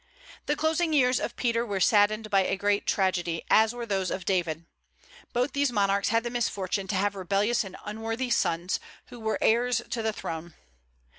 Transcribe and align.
The 0.47 0.55
closing 0.55 0.93
years 0.93 1.19
of 1.19 1.35
Peter 1.35 1.63
were 1.63 1.79
saddened 1.79 2.31
by 2.31 2.43
a 2.43 2.57
great 2.57 2.87
tragedy, 2.87 3.43
as 3.51 3.71
were 3.71 3.85
those 3.85 4.09
of 4.09 4.25
David. 4.25 4.65
Both 5.31 5.53
these 5.53 5.71
monarchs 5.71 6.09
had 6.09 6.23
the 6.23 6.31
misfortune 6.31 6.87
to 6.87 6.95
have 6.95 7.13
rebellious 7.13 7.63
and 7.63 7.77
unworthy 7.85 8.31
sons, 8.31 8.79
who 9.09 9.19
were 9.19 9.37
heirs 9.41 9.79
to 9.91 10.01
the 10.01 10.11
throne. 10.11 10.55